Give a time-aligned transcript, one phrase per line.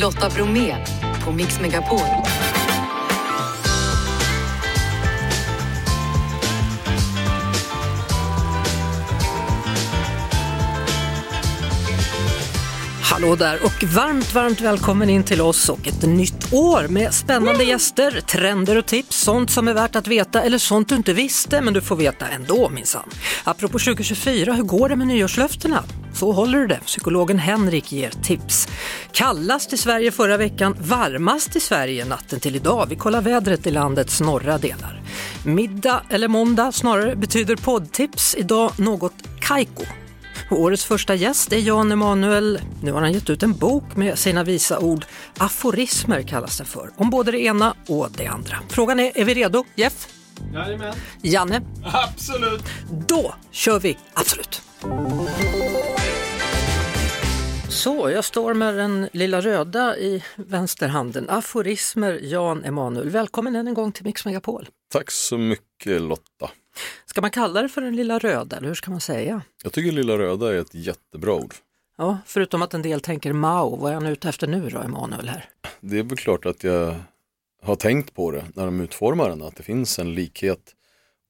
[0.00, 0.76] Lotta Bromé
[1.24, 1.98] på Mix Megapol.
[13.02, 17.64] Hallå där och varmt, varmt välkommen in till oss och ett nytt år med spännande
[17.64, 21.60] gäster, trender och tips, sånt som är värt att veta eller sånt du inte visste
[21.60, 23.10] men du får veta ändå minsann.
[23.44, 25.84] Apropå 2024, hur går det med nyårslöftena?
[26.14, 26.80] Så håller du det.
[26.86, 28.68] Psykologen Henrik ger tips.
[29.12, 32.86] Kallast i Sverige förra veckan, varmast i Sverige natten till idag.
[32.88, 35.02] Vi kollar vädret i landets norra delar.
[35.44, 38.34] Middag, eller måndag snarare, betyder poddtips.
[38.38, 39.99] Idag något kajko.
[40.50, 42.60] Årets första gäst är Jan Emanuel.
[42.82, 45.04] Nu har han gett ut en bok med sina visa ord.
[45.38, 48.56] Aforismer kallas den för, om både det ena och det andra.
[48.68, 49.64] Frågan är, är vi redo?
[49.74, 50.08] Jeff?
[50.54, 50.94] Jajamän.
[51.22, 51.62] Janne?
[51.84, 52.64] Absolut.
[53.08, 53.98] Då kör vi!
[54.14, 54.62] Absolut!
[57.68, 61.30] Så, jag står med den lilla röda i vänsterhanden.
[61.30, 63.10] Aforismer Jan Emanuel.
[63.10, 64.68] Välkommen än en gång till Mix Megapol.
[64.92, 66.50] Tack så mycket Lotta.
[67.06, 69.42] Ska man kalla det för den lilla röda eller hur ska man säga?
[69.62, 71.54] Jag tycker Lilla Röda är ett jättebra ord.
[71.98, 75.28] Ja, förutom att en del tänker Mao, vad är han ute efter nu då, Emanuel
[75.28, 75.48] här?
[75.80, 76.94] Det är väl klart att jag
[77.62, 80.74] har tänkt på det när de utformar den, att det finns en likhet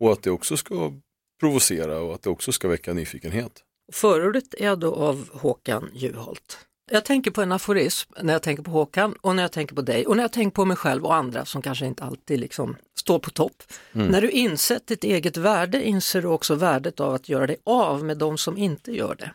[0.00, 0.92] och att det också ska
[1.40, 3.52] provocera och att det också ska väcka nyfikenhet.
[3.92, 6.58] Förordet är då av Håkan Juholt.
[6.92, 9.83] Jag tänker på en aforism när jag tänker på Håkan och när jag tänker på
[9.83, 12.77] dig och när jag tänker på mig själv och andra som kanske inte alltid liksom
[12.98, 13.62] står på topp.
[13.92, 18.05] När du insett ditt eget värde inser du också värdet av att göra dig av
[18.05, 19.33] med de som inte gör det.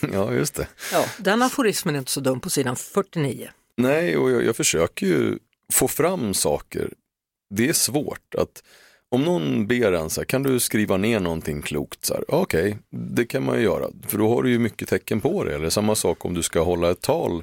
[0.12, 0.68] ja, just det.
[0.92, 3.50] Ja, den aforismen är inte så dum på sidan 49.
[3.76, 5.38] Nej, och jag, jag försöker ju
[5.72, 6.92] få fram saker.
[7.54, 8.62] Det är svårt att
[9.10, 12.04] om någon ber en så här, kan du skriva ner någonting klokt?
[12.04, 15.20] Så här, Okej, det kan man ju göra, för då har du ju mycket tecken
[15.20, 15.54] på det.
[15.54, 17.42] Eller samma sak om du ska hålla ett tal.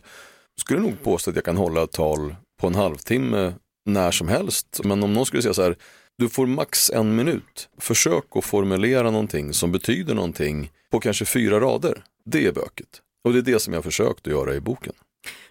[0.62, 3.54] Skulle nog påstå att jag kan hålla ett tal på en halvtimme
[3.86, 4.82] när som helst.
[4.84, 5.76] Men om någon skulle säga så här,
[6.18, 7.70] du får max en minut.
[7.78, 12.04] Försök att formulera någonting som betyder någonting på kanske fyra rader.
[12.26, 13.02] Det är böket.
[13.24, 14.94] Och det är det som jag har försökt att göra i boken.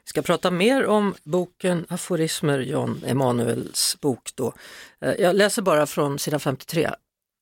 [0.05, 4.31] Vi ska prata mer om boken Aforismer, Jan Emanuels bok.
[4.35, 4.53] Då.
[5.01, 6.91] Eh, jag läser bara från sidan 53.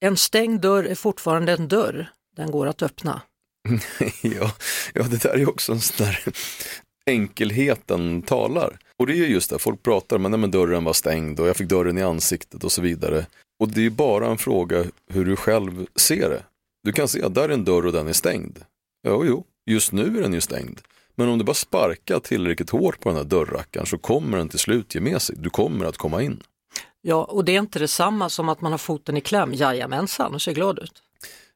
[0.04, 3.22] En stängd dörr är fortfarande en dörr, den går att öppna.
[4.22, 4.52] ja,
[4.94, 6.24] ja, det där är också en sån där
[7.06, 8.78] enkelheten talar.
[8.96, 11.48] Och det är ju just det, folk pratar men, nej, men dörren var stängd och
[11.48, 13.26] jag fick dörren i ansiktet och så vidare.
[13.60, 16.42] Och det är ju bara en fråga hur du själv ser det.
[16.84, 18.58] Du kan se att där är en dörr och den är stängd.
[19.02, 20.80] Ja, jo, just nu är den ju stängd.
[21.14, 24.58] Men om du bara sparkar tillräckligt hårt på den här dörrrackaren så kommer den till
[24.58, 25.36] slut ge med sig.
[25.38, 26.42] Du kommer att komma in.
[27.00, 30.42] Ja, och det är inte detsamma som att man har foten i kläm, jajamensan, och
[30.42, 31.02] ser glad ut.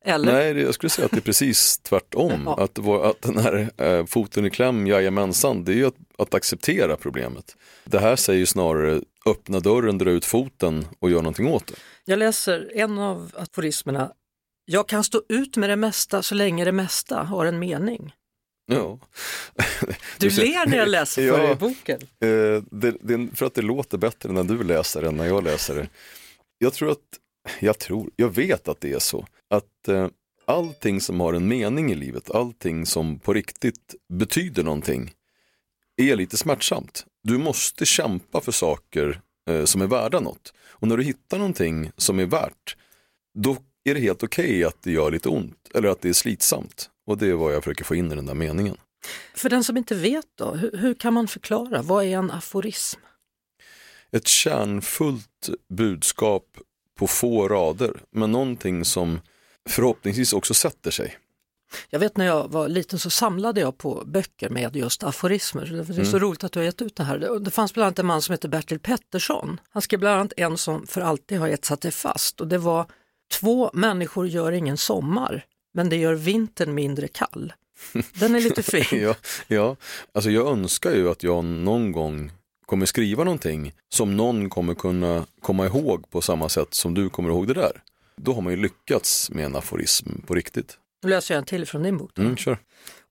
[0.04, 0.32] Eller?
[0.32, 2.32] Nej, jag skulle säga att det är precis tvärtom.
[2.46, 2.64] Ja.
[2.64, 6.96] Att, att den här eh, foten i kläm, jajamensan, det är ju att, att acceptera
[6.96, 7.56] problemet.
[7.84, 11.74] Det här säger ju snarare öppna dörren, dra ut foten och gör någonting åt det.
[12.04, 14.12] Jag läser en av aforismerna.
[14.64, 18.12] Jag kan stå ut med det mesta så länge det mesta har en mening.
[18.66, 18.98] Ja.
[20.18, 21.42] Du ler när jag läser för Ja.
[21.42, 22.00] dig i boken.
[22.02, 25.74] Eh, det, det, för att det låter bättre när du läser än när jag läser
[25.74, 25.88] det.
[26.58, 26.98] Jag tror att,
[27.60, 29.26] jag tror, jag vet att det är så.
[29.50, 30.08] Att eh,
[30.44, 35.12] allting som har en mening i livet, allting som på riktigt betyder någonting,
[36.02, 37.06] är lite smärtsamt.
[37.22, 40.52] Du måste kämpa för saker eh, som är värda något.
[40.68, 42.76] Och när du hittar någonting som är värt,
[43.38, 46.90] då är det helt okej att det gör lite ont, eller att det är slitsamt.
[47.06, 48.76] Och det är vad jag försöker få in i den där meningen.
[49.34, 53.00] För den som inte vet då, hur, hur kan man förklara, vad är en aforism?
[54.12, 56.44] ett kärnfullt budskap
[56.98, 59.20] på få rader, men någonting som
[59.68, 61.16] förhoppningsvis också sätter sig.
[61.90, 65.64] Jag vet när jag var liten så samlade jag på böcker med just aforismer.
[65.66, 66.06] Det är Mm.
[66.06, 67.18] så roligt att du har gett ut det här.
[67.40, 69.60] Det- fanns bland annat en man som heter Bertil Pettersson.
[69.70, 72.86] Han skrev bland annat en som för alltid har etsat sig fast och det var
[73.40, 75.44] Två människor gör ingen sommar,
[75.76, 77.52] men det gör vintern mindre kall.
[78.14, 79.00] Den är lite fin.
[79.02, 79.14] ja,
[79.46, 79.76] ja,
[80.12, 82.32] alltså jag önskar ju att jag någon gång
[82.66, 87.30] kommer skriva någonting som någon kommer kunna komma ihåg på samma sätt som du kommer
[87.30, 87.82] ihåg det där.
[88.16, 90.78] Då har man ju lyckats med en aforism på riktigt.
[91.02, 92.18] Nu läser jag en till från din bok.
[92.18, 92.58] Mm, kör.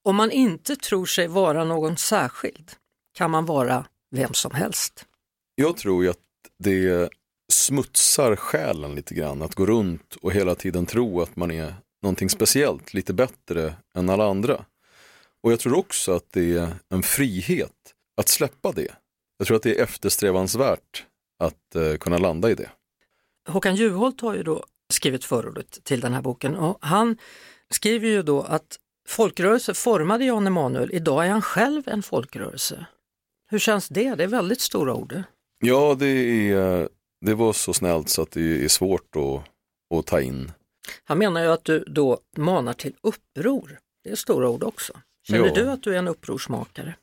[0.02, 2.72] Om man inte tror sig vara någon särskild
[3.14, 5.06] kan man vara vem som helst.
[5.54, 6.18] Jag tror ju att
[6.58, 7.08] det
[7.52, 12.30] smutsar själen lite grann att gå runt och hela tiden tro att man är någonting
[12.30, 14.64] speciellt, lite bättre än alla andra.
[15.42, 18.94] Och jag tror också att det är en frihet att släppa det.
[19.38, 21.04] Jag tror att det är eftersträvansvärt
[21.38, 22.70] att eh, kunna landa i det.
[23.48, 27.18] Håkan Juholt har ju då skrivit förordet till den här boken och han
[27.70, 28.76] skriver ju då att
[29.08, 32.86] folkrörelse formade Jan Emanuel, idag är han själv en folkrörelse.
[33.50, 34.14] Hur känns det?
[34.14, 35.22] Det är väldigt stora ord.
[35.58, 36.06] Ja, det,
[36.52, 36.88] är,
[37.20, 40.52] det var så snällt så att det är svårt att, att ta in.
[41.04, 43.78] Han menar ju att du då manar till uppror.
[44.04, 44.92] Det är stora ord också.
[45.28, 45.54] Känner Ja.
[45.54, 46.94] du att du är en upprorsmakare?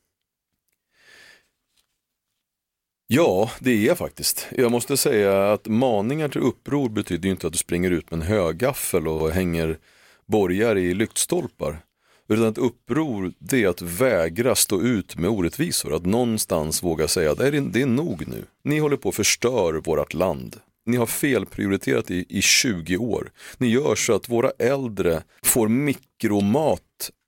[3.07, 4.47] Ja, det är jag faktiskt.
[4.51, 8.27] Jag måste säga att maningar till uppror betyder inte att du springer ut med en
[8.27, 9.77] högaffel och hänger
[10.25, 11.79] borgar i lyktstolpar.
[12.27, 15.95] Utan ett uppror, det är att vägra stå ut med orättvisor.
[15.95, 18.45] Att någonstans våga säga att "Nej, det är, det är nog nu.
[18.63, 20.59] Ni håller på att förstör vårt land.
[20.85, 23.31] Ni har felprioriterat i, i 20 år.
[23.57, 26.81] Ni gör så att våra äldre får mikromat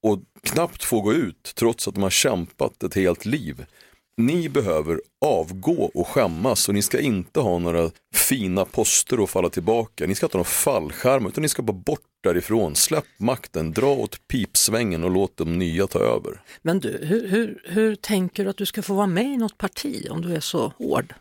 [0.03, 3.65] och knappt får gå ut trots att de har kämpat ett helt liv.
[4.17, 9.49] Ni behöver avgå och skämmas och ni ska inte ha några fina poster att falla
[9.49, 10.07] tillbaka.
[10.07, 12.75] Ni ska inte ha någon fallskärm, utan ni ska bara bort därifrån.
[12.75, 16.41] Släpp makten, dra åt pipsvängen och låt de nya ta över.
[16.61, 19.57] Men du, hur, hur, hur tänker du att du ska få vara med i något
[19.57, 21.13] parti om du är så hård?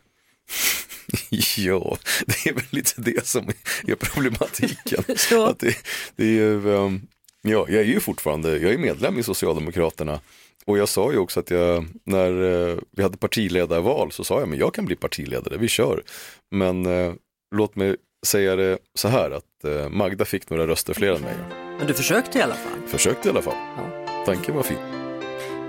[1.57, 3.49] Ja, det är väl lite det som
[3.87, 5.05] är problematiken.
[5.41, 5.77] Att det,
[6.17, 7.03] det är, um,
[7.43, 10.21] ja, jag är ju fortfarande, jag är medlem i Socialdemokraterna
[10.67, 14.49] och jag sa ju också att jag, när eh, vi hade partiledarval så sa jag,
[14.49, 16.03] men jag kan bli partiledare, vi kör.
[16.51, 17.15] Men eh,
[17.55, 21.37] låt mig säga det så här att eh, Magda fick några röster fler än mig.
[21.79, 22.79] Men du försökte i alla fall.
[22.87, 23.57] Försökte i alla fall.
[23.77, 24.07] Ja.
[24.27, 25.04] Tanken var fin.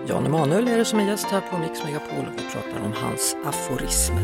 [0.08, 2.94] Jan Emanuel är det som är gäst här på Mix Megapol och vi pratar om
[2.94, 4.24] hans aforismer.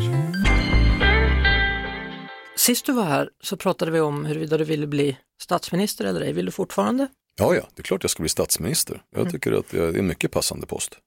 [2.55, 6.33] Sist du var här så pratade vi om huruvida du ville bli statsminister eller ej.
[6.33, 7.07] Vill du fortfarande?
[7.37, 9.01] Ja, ja, det är klart jag ska bli statsminister.
[9.15, 10.97] Jag tycker att det är en mycket passande post.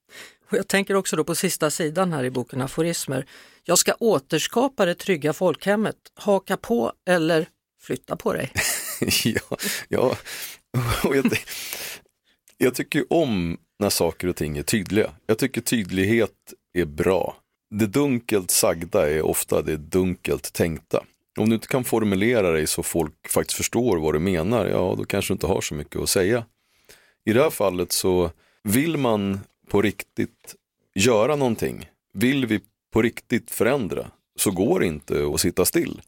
[0.51, 3.27] Och jag tänker också då på sista sidan här i boken Aforismer.
[3.65, 5.97] Jag ska återskapa det trygga folkhemmet.
[6.15, 7.47] Haka på eller
[7.83, 8.53] flytta på dig.
[9.25, 9.57] ja,
[9.89, 10.17] ja.
[11.05, 11.39] Och jag,
[12.59, 15.11] jag tycker om när saker och ting är tydliga.
[15.27, 17.37] Jag tycker tydlighet är bra.
[17.71, 21.05] Det dunkelt sagda är ofta det dunkelt tänkta.
[21.39, 25.05] Om du inte kan formulera dig så folk faktiskt förstår vad du menar, ja då
[25.05, 26.45] kanske du inte har så mycket att säga.
[27.25, 28.31] I det här fallet så
[28.63, 30.55] vill man på riktigt
[30.95, 32.61] göra någonting, vill vi
[32.93, 36.03] på riktigt förändra, så går det inte att sitta still.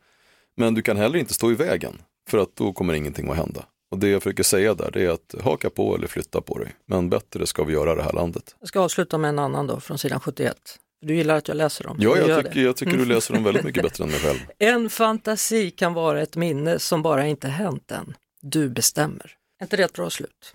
[0.56, 3.64] Men du kan heller inte stå i vägen, för att då kommer ingenting att hända.
[3.96, 6.76] Och det jag försöker säga där, det är att haka på eller flytta på dig.
[6.86, 8.56] Men bättre ska vi göra det här landet.
[8.60, 10.56] Jag ska avsluta med en annan då från sidan 71.
[11.00, 11.96] Du gillar att jag läser dem?
[12.00, 14.38] Ja, jag tycker, jag tycker du läser dem väldigt mycket bättre än mig själv.
[14.58, 18.14] En fantasi kan vara ett minne som bara inte hänt än.
[18.42, 19.36] Du bestämmer.
[19.60, 20.54] Är inte det ett bra slut?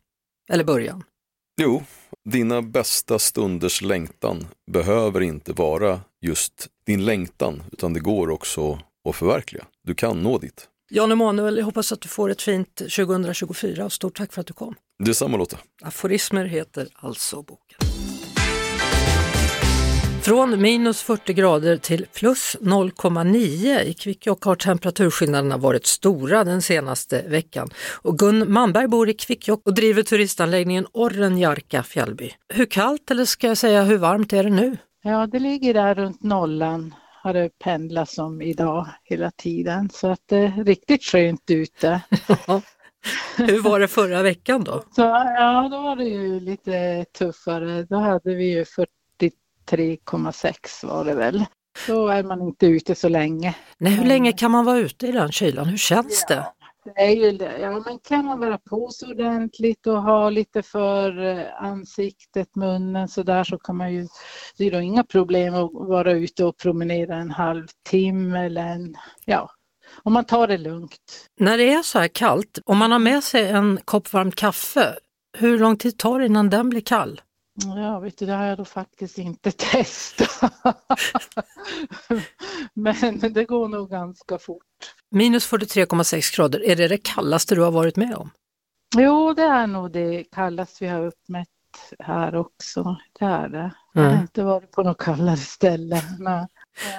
[0.50, 1.04] Eller början?
[1.62, 1.84] Jo,
[2.30, 8.80] dina bästa stunders längtan behöver inte vara just din längtan, utan det går också
[9.10, 9.66] att förverkliga.
[9.84, 10.68] Du kan nå dit.
[10.94, 14.48] Jan Emanuel, jag hoppas att du får ett fint 2024 och stort tack för att
[14.48, 14.76] du kom.
[15.04, 15.58] Detsamma Lotta.
[15.82, 17.78] Aforismer heter alltså boken.
[20.22, 27.22] Från minus 40 grader till plus 0,9 i Kvikkjokk har temperaturskillnaderna varit stora den senaste
[27.28, 27.70] veckan.
[28.02, 32.32] Och Gun Manberg bor i Kvikkjokk och driver turistanläggningen Orrenjarka fjällby.
[32.54, 34.78] Hur kallt, eller ska jag säga hur varmt är det nu?
[35.04, 40.22] Ja, det ligger där runt nollan har det pendlat som idag hela tiden så att
[40.26, 42.02] det är riktigt skönt ute.
[43.38, 44.84] Hur var det förra veckan då?
[44.92, 47.84] Så ja, då var det ju lite tuffare.
[47.84, 51.46] Då hade vi ju 43,6 var det väl.
[51.88, 53.56] Då är man inte ute så länge.
[53.78, 55.68] Nej, hur länge kan man vara ute i den kylan?
[55.68, 56.46] Hur känns det?
[56.84, 57.58] Det är ju, det.
[57.60, 63.08] ja, men kan man vara på sig ordentligt och ha lite för eh, ansiktet, munnen
[63.08, 64.08] så där så kan man ju,
[64.58, 68.96] det är då inga problem att vara ute och promenera en halvtimme eller en,
[69.26, 69.50] ja,
[70.04, 71.30] om man tar det lugnt.
[71.40, 74.96] När det är så här kallt, om man har med sig en kopp varmt kaffe,
[75.38, 77.22] hur lång tid tar det innan den blir kall?
[77.76, 80.54] Ja, vet du, det har jag då faktiskt inte testat.
[82.74, 84.64] Men det går nog ganska fort.
[85.12, 88.30] Minus 43,6 grader, är det det kallaste du har varit med om?
[88.98, 91.48] Jo, det är nog det kallaste vi har uppmätt
[92.00, 92.98] här också.
[93.20, 93.72] Det är det.
[93.94, 94.16] Jag Mm.
[94.16, 96.02] har inte varit på något kallare ställe.
[96.20, 96.48] Nej.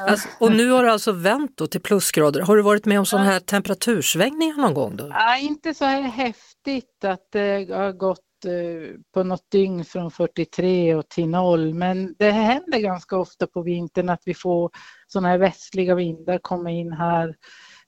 [0.08, 2.40] Alltså, och nu har det alltså vänt då till plusgrader.
[2.40, 5.04] Har du varit med om sådana här temperatursvängningar någon gång då?
[5.04, 10.94] Nej, inte så här häftigt att det har gått eh, på något dygn från 43
[10.94, 11.74] och till noll.
[11.74, 14.70] Men det händer ganska ofta på vintern att vi får
[15.06, 17.34] sådana här västliga vindar komma in här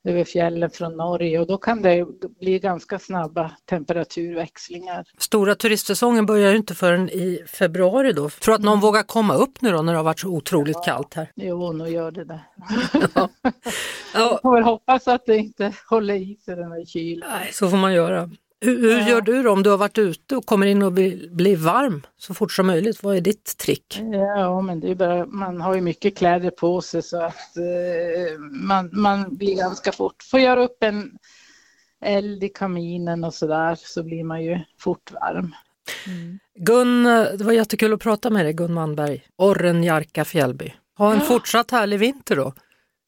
[0.05, 2.07] över fjällen från Norge och då kan det
[2.41, 5.05] bli ganska snabba temperaturväxlingar.
[5.19, 8.29] Stora turistsäsongen börjar ju inte förrän i februari då.
[8.31, 10.85] Tror du att någon vågar komma upp nu då när det har varit så otroligt
[10.85, 11.31] kallt här?
[11.35, 12.41] Jo, nu gör det det.
[14.15, 17.31] Ja, Får väl hoppas att det inte håller i sig den här kylan.
[17.31, 18.31] nej, så får man göra.
[18.65, 19.09] Hur, hur Ja.
[19.09, 22.03] gör du då om du har varit ute och kommer in och blir, blir varm
[22.17, 23.03] så fort som möjligt?
[23.03, 24.01] Vad är ditt trick?
[24.13, 28.39] Ja, men det är bara, man har ju mycket kläder på sig så att eh,
[28.41, 31.11] man, man blir ganska fort, får göra upp en
[32.05, 35.55] eld i kaminen och sådär så blir man ju fort varm.
[36.59, 40.75] Gun, eh, det var jättekul att prata med dig Gun Manberg, Orren Jarka Fjällby.
[40.99, 42.53] Ha en fortsatt härlig vinter då.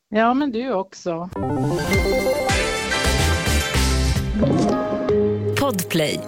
[0.09, 1.31] Ja, men du också.
[5.67, 6.21] Podplay.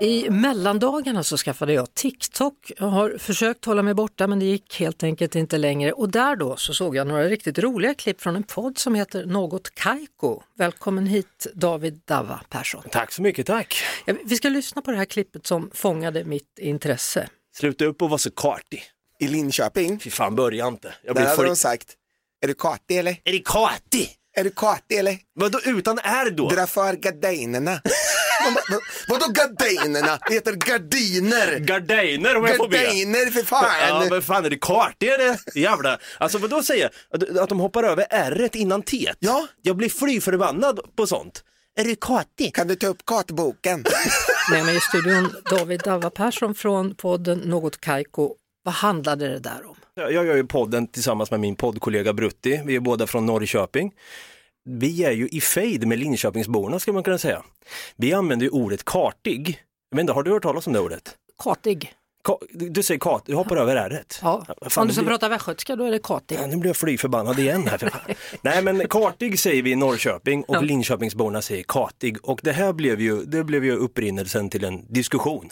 [0.00, 2.72] I mellandagarna så skaffade jag TikTok.
[2.78, 5.92] Jag har försökt hålla mig borta men det gick helt enkelt inte längre.
[5.92, 9.26] Och där då så såg jag några riktigt roliga klipp från en podd som heter
[9.26, 10.42] Något Kaiko.
[10.58, 12.82] Välkommen hit David Dava Persson.
[12.90, 13.82] Tack så mycket, tack.
[14.04, 17.28] Ja, Vi ska lyssna på det här klippet som fångade mitt intresse.
[17.56, 18.82] Sluta upp och vara så kartig.
[19.18, 20.94] I Linköping, Fy fan, börja inte.
[21.02, 21.46] Jag där blir hade för...
[21.46, 21.94] de sagt,
[22.40, 23.16] är du kartig eller?
[23.24, 24.10] Är det kartig?
[24.36, 25.18] Är du kartig eller?
[25.34, 26.48] Vadå utan är då?
[26.48, 27.80] Dra för gardinerna.
[28.70, 30.18] Vad- Vadå gardinerna?
[30.28, 31.58] Det heter gardiner.
[31.58, 32.76] Gardiner om jag får be.
[32.84, 34.08] Gardiner för Ja, fan.
[34.10, 35.38] men fan är det kartig eller?
[35.58, 35.98] Jävla.
[36.18, 37.22] Alltså vadå säger jag?
[37.30, 39.46] Att, att de hoppar över r innan t Ja.
[39.62, 41.44] Jag blir fly förbannad på sånt.
[41.80, 42.54] Är du kartig?
[42.54, 43.84] Kan du ta upp kartboken?
[44.50, 48.34] Med mig i studion David Dava Persson från podden Något Kaiko.
[48.64, 49.76] Vad handlade det där om?
[49.94, 52.62] Jag gör ju podden tillsammans med min poddkollega Brutti.
[52.66, 53.92] Vi är båda från Norrköping.
[54.64, 57.42] Vi är ju i fejd med Linköpingsborna skulle man kunna säga.
[57.96, 59.62] Vi använder ju ordet kartig.
[59.90, 61.16] Jag vet inte, har du hört talas om det ordet?
[61.42, 61.92] Katig.
[62.28, 64.44] Ka- du säger kat, du hoppar över r Ja.
[64.70, 66.38] Fan, om du ska blir- prata västgötska då är det katig.
[66.42, 67.92] Ja, nu blir jag fly förbannad igen här.
[68.42, 70.60] Nej men kartig säger vi i Norrköping och Ja.
[70.60, 75.50] Linköpingsborna säger katig och det här blev ju, det blev ju upprinnelsen till en diskussion.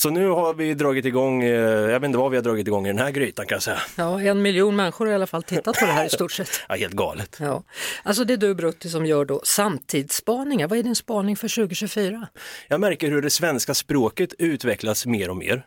[0.00, 2.86] Så nu har vi dragit igång, eh, jag vet inte vad vi har dragit igång
[2.86, 3.78] i den här grytan kan jag säga.
[3.96, 6.48] Ja, en miljon människor har i alla fall tittat på det här i stort sett.
[6.68, 7.36] Ja, helt galet.
[7.40, 7.62] Ja.
[8.02, 10.68] Alltså det är du Brutti som gör då samtidsspaningar.
[10.68, 12.28] Vad är din spaning för 2024?
[12.68, 15.66] Jag märker hur det svenska språket utvecklas mer och mer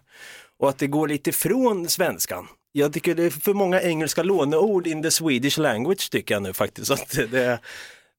[0.59, 2.47] och att det går lite ifrån svenskan.
[2.71, 6.53] Jag tycker det är för många engelska låneord in the Swedish language tycker jag nu
[6.53, 6.91] faktiskt.
[6.95, 7.59] Att det,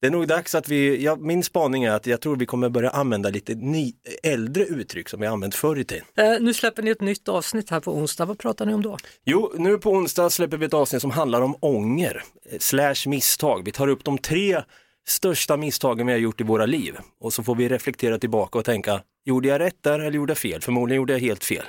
[0.00, 2.69] det, är nog dags att vi, ja, min spaning är att jag tror vi kommer
[2.69, 6.05] börja använda lite ny, äldre uttryck som vi använt förr i tiden.
[6.17, 8.25] Eh, nu släpper ni ett nytt avsnitt här på onsdag.
[8.25, 8.97] Vad pratar ni om då?
[9.25, 13.65] Jo, nu på onsdag släpper vi ett avsnitt som handlar om ånger, eh, slash misstag.
[13.65, 14.62] Vi tar upp de tre
[15.09, 18.65] största misstagen vi har gjort i våra liv och så får vi reflektera tillbaka och
[18.65, 20.62] tänka, gjorde jag rätt där eller gjorde jag fel?
[20.62, 21.65] Förmodligen gjorde jag helt fel.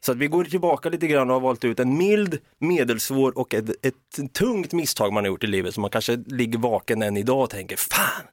[0.00, 3.54] Så att vi går tillbaka lite grann och har valt ut en mild, medelsvår och
[3.54, 7.16] ett, ett tungt misstag man har gjort i livet som man kanske ligger vaken än
[7.16, 8.26] idag och tänker, fan,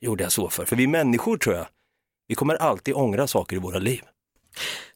[0.00, 0.64] gjorde jag så för?
[0.64, 1.66] För vi människor tror jag,
[2.28, 4.02] vi kommer alltid ångra saker i våra liv.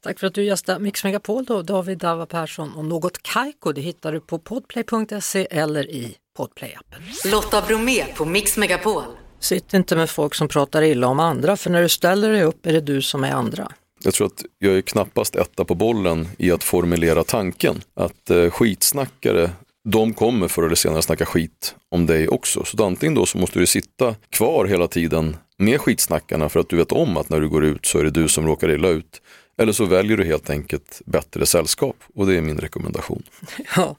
[0.02, 3.72] Tack för att du gästade Mix Megapol då, David Dava Persson och något Kaiko.
[3.72, 7.30] Det hittar du på podplay.se eller i Podplay-appen.
[7.30, 9.02] Lotta Bromé på Mix Megapol.
[9.40, 12.66] Sitt inte med folk som pratar illa om andra, för när du ställer dig upp
[12.66, 13.72] är det du som är andra.
[14.04, 17.80] Jag tror att jag är knappast etta på bollen i att formulera tanken.
[17.94, 19.50] Att eh, skitsnackare,
[19.84, 22.64] de kommer förr eller senare snacka skit om dig också.
[22.64, 26.76] Så antingen då så måste du sitta kvar hela tiden med skitsnackarna för att du
[26.76, 29.22] vet om att när du går ut så är det du som råkar illa ut.
[29.58, 33.22] Eller så väljer du helt enkelt bättre sällskap och det är min rekommendation.
[33.76, 33.96] Ja,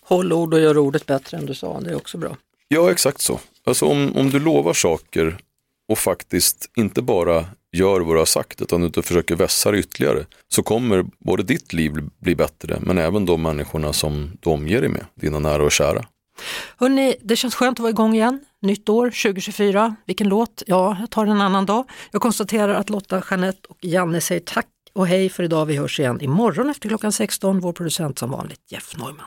[0.00, 2.36] håll ord och gör ordet bättre än du sa, det är också bra.
[2.68, 3.40] Ja, exakt så.
[3.64, 5.38] Alltså om, om du lovar saker
[5.88, 7.46] och faktiskt inte bara
[7.76, 11.72] gör vad du har sagt utan du försöker vässa det ytterligare så kommer både ditt
[11.72, 15.72] liv bli bättre men även de människorna som du omger dig med, dina nära och
[15.72, 16.04] kära.
[16.76, 18.40] Hörrni, det känns skönt att vara igång igen.
[18.62, 19.96] Nytt år 2024.
[20.06, 20.62] Vilken låt?
[20.66, 21.84] Ja, jag tar en annan dag.
[22.10, 25.66] Jag konstaterar att Lotta, Jeanette och Janne säger tack och hej för idag.
[25.66, 27.60] Vi hörs igen imorgon efter klockan 16.
[27.60, 29.26] Vår producent som vanligt, Jeff Neumann.